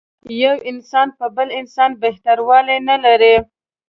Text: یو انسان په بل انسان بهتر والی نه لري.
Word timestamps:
یو 0.41 0.55
انسان 0.71 1.07
په 1.17 1.25
بل 1.35 1.49
انسان 1.59 1.91
بهتر 2.03 2.37
والی 2.47 2.77
نه 2.89 2.97
لري. 3.05 3.35